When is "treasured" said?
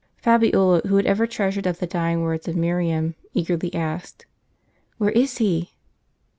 1.27-1.67